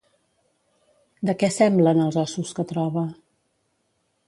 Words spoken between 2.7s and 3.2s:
troba?